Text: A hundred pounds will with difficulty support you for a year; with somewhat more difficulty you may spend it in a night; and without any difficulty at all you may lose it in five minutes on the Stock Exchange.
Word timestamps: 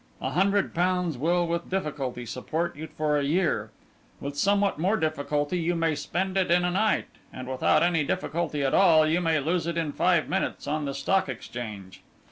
A 0.19 0.31
hundred 0.31 0.73
pounds 0.73 1.15
will 1.15 1.45
with 1.45 1.69
difficulty 1.69 2.25
support 2.25 2.75
you 2.75 2.87
for 2.87 3.19
a 3.19 3.23
year; 3.23 3.69
with 4.19 4.35
somewhat 4.35 4.79
more 4.79 4.97
difficulty 4.97 5.59
you 5.59 5.75
may 5.75 5.93
spend 5.93 6.37
it 6.37 6.49
in 6.49 6.65
a 6.65 6.71
night; 6.71 7.05
and 7.31 7.47
without 7.47 7.83
any 7.83 8.03
difficulty 8.03 8.63
at 8.63 8.73
all 8.73 9.05
you 9.05 9.21
may 9.21 9.39
lose 9.39 9.67
it 9.67 9.77
in 9.77 9.91
five 9.91 10.27
minutes 10.27 10.65
on 10.65 10.85
the 10.85 10.95
Stock 10.95 11.29
Exchange. 11.29 12.01